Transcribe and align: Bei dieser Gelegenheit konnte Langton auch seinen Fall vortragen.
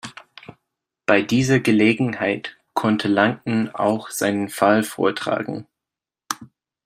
Bei 1.05 1.21
dieser 1.21 1.59
Gelegenheit 1.59 2.57
konnte 2.73 3.07
Langton 3.07 3.69
auch 3.69 4.09
seinen 4.09 4.49
Fall 4.49 4.81
vortragen. 4.81 5.67